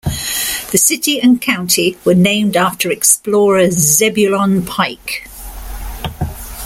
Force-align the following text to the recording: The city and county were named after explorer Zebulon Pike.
The 0.71 0.79
city 0.79 1.21
and 1.21 1.39
county 1.39 1.95
were 2.05 2.15
named 2.15 2.57
after 2.57 2.89
explorer 2.89 3.69
Zebulon 3.69 4.65
Pike. 4.65 5.29